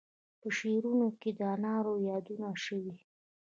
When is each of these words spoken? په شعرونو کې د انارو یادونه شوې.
په 0.41 0.47
شعرونو 0.57 1.07
کې 1.19 1.29
د 1.37 1.39
انارو 1.55 1.93
یادونه 2.09 2.47
شوې. 2.65 2.95